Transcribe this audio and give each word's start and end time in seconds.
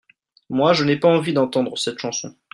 Moi, 0.49 0.73
je 0.73 0.83
n'ai 0.83 0.97
pas 0.97 1.07
envie 1.09 1.31
d'entendre 1.33 1.77
cette 1.77 1.99
chanson. 1.99 2.35